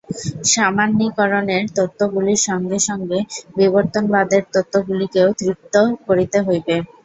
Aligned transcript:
সামান্যীকরণের 0.51 1.63
তত্ত্বগুলির 1.77 2.41
সঙ্গে 2.47 2.77
সঙ্গে 2.87 3.19
বিবর্তনবাদের 3.57 4.43
তত্ত্বগুলিকেও 4.53 5.27
তৃপ্ত 5.39 5.73
করিতে 6.07 6.37
হইবে। 6.41 6.75